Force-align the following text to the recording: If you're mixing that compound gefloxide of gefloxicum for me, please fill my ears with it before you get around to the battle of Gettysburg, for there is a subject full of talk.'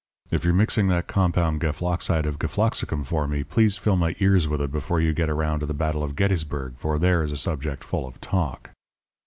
If 0.31 0.43
you're 0.43 0.55
mixing 0.55 0.87
that 0.87 1.05
compound 1.07 1.61
gefloxide 1.61 2.25
of 2.25 2.39
gefloxicum 2.39 3.05
for 3.05 3.27
me, 3.27 3.43
please 3.43 3.77
fill 3.77 3.97
my 3.97 4.15
ears 4.17 4.47
with 4.47 4.59
it 4.59 4.71
before 4.71 4.99
you 4.99 5.13
get 5.13 5.29
around 5.29 5.59
to 5.59 5.67
the 5.67 5.75
battle 5.75 6.01
of 6.03 6.15
Gettysburg, 6.15 6.75
for 6.75 6.97
there 6.97 7.21
is 7.21 7.31
a 7.31 7.37
subject 7.37 7.83
full 7.83 8.07
of 8.07 8.19
talk.' 8.19 8.71